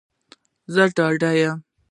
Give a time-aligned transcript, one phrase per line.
[0.73, 1.57] زه ډاډه یم